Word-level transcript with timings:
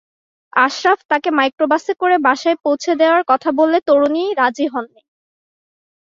আশরাফ 0.57 0.99
তাঁকে 1.09 1.29
মাইক্রোবাসে 1.37 1.93
করে 2.01 2.15
বাসায় 2.19 2.57
পৌঁছে 2.63 2.91
দেওয়ার 3.01 3.23
কথা 3.27 3.49
বললে 3.59 3.77
তরুণী 3.87 4.23
রাজি 4.39 4.65
হননি। 4.67 5.01